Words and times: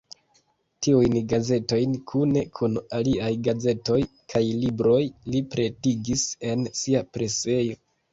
Tiujn 0.85 1.17
gazetojn 1.33 1.91
kune 2.11 2.41
kun 2.59 2.77
aliaj 2.99 3.29
gazetoj 3.47 3.97
kaj 4.35 4.41
libroj 4.63 5.03
li 5.35 5.43
pretigis 5.53 6.25
en 6.53 6.65
sia 6.81 7.03
presejo. 7.19 7.79